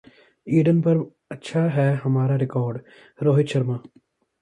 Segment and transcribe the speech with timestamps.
[0.47, 0.97] Eden पर
[1.31, 3.79] अच्छा है हमारा रिकॉर्डः रोहित शर्मा